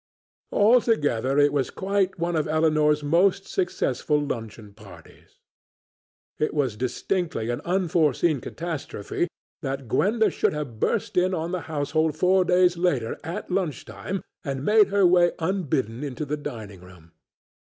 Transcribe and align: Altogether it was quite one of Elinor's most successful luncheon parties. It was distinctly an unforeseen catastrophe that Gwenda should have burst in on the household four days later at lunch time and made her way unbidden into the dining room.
Altogether 0.51 1.37
it 1.37 1.53
was 1.53 1.69
quite 1.69 2.17
one 2.17 2.35
of 2.35 2.47
Elinor's 2.47 3.03
most 3.03 3.45
successful 3.47 4.19
luncheon 4.19 4.73
parties. 4.73 5.37
It 6.39 6.55
was 6.55 6.75
distinctly 6.75 7.51
an 7.51 7.61
unforeseen 7.65 8.41
catastrophe 8.41 9.27
that 9.61 9.87
Gwenda 9.87 10.31
should 10.31 10.53
have 10.53 10.79
burst 10.79 11.17
in 11.17 11.35
on 11.35 11.51
the 11.51 11.61
household 11.69 12.17
four 12.17 12.43
days 12.43 12.77
later 12.77 13.19
at 13.23 13.51
lunch 13.51 13.85
time 13.85 14.23
and 14.43 14.65
made 14.65 14.87
her 14.87 15.05
way 15.05 15.33
unbidden 15.37 16.03
into 16.03 16.25
the 16.25 16.35
dining 16.35 16.79
room. 16.81 17.11